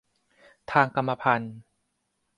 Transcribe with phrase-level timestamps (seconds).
[0.71, 1.55] ทางกรรมพันธุ์